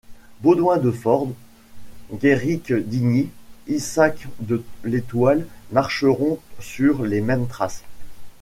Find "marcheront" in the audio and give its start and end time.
5.71-6.39